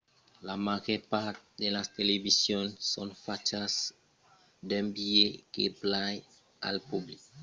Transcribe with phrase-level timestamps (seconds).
[0.47, 3.73] la màger part de las televisions son fachas
[4.67, 6.15] d'un biais que plai
[6.69, 7.39] al public general